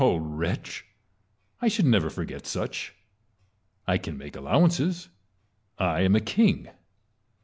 Dull 0.01 0.19
wretch! 0.19 0.83
I 1.61 1.67
should 1.67 1.85
never 1.85 2.09
forget 2.09 2.47
such. 2.47 2.95
I 3.85 3.99
can 3.99 4.17
make 4.17 4.35
allowances; 4.35 5.09
I 5.77 6.01
am 6.01 6.15
a 6.15 6.19
king. 6.19 6.69